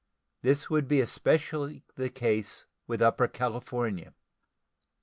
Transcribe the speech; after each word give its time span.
This 0.41 0.67
would 0.67 0.87
be 0.87 0.99
especially 0.99 1.83
the 1.95 2.09
case 2.09 2.65
with 2.87 3.03
Upper 3.03 3.27
California. 3.27 4.15